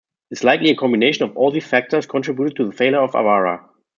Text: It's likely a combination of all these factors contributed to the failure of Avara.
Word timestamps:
It's 0.31 0.43
likely 0.43 0.71
a 0.71 0.75
combination 0.75 1.25
of 1.25 1.37
all 1.37 1.51
these 1.51 1.67
factors 1.67 2.07
contributed 2.07 2.55
to 2.57 2.65
the 2.65 2.71
failure 2.71 3.01
of 3.03 3.11
Avara. 3.11 3.69